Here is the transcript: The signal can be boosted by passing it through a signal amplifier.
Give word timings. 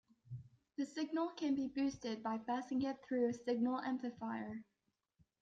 The 0.77 0.87
signal 0.87 1.29
can 1.35 1.53
be 1.53 1.67
boosted 1.67 2.23
by 2.23 2.39
passing 2.39 2.81
it 2.81 2.97
through 3.07 3.29
a 3.29 3.33
signal 3.35 3.79
amplifier. 3.81 4.63